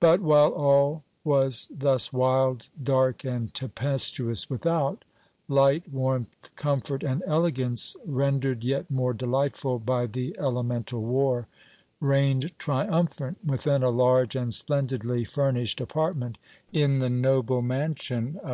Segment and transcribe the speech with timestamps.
[0.00, 5.04] But, while all was thus wild, dark and tempestuous without,
[5.46, 11.48] light, warmth, comfort and elegance, rendered yet more delightful by the elemental war,
[12.00, 16.38] reigned triumphant within a large and splendidly furnished apartment
[16.72, 18.50] in the noble mansion of M.